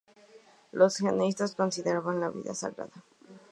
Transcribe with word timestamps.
Los 0.71 0.97
jainistas 0.97 1.53
consideran 1.53 2.19
la 2.19 2.29
vida 2.31 2.55
sagrada. 2.55 3.03